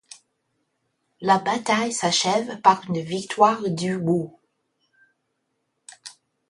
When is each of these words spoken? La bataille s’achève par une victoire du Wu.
La 1.21 1.37
bataille 1.37 1.93
s’achève 1.93 2.59
par 2.61 2.81
une 2.89 3.01
victoire 3.01 3.61
du 3.69 3.93
Wu. 3.93 4.29